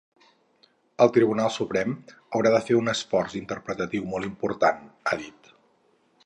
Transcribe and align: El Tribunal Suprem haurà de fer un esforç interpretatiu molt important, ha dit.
El 1.05 1.11
Tribunal 1.17 1.51
Suprem 1.57 1.93
haurà 2.15 2.53
de 2.55 2.63
fer 2.71 2.79
un 2.79 2.95
esforç 2.95 3.37
interpretatiu 3.41 4.09
molt 4.15 4.31
important, 4.31 4.81
ha 5.13 5.21
dit. 5.25 5.55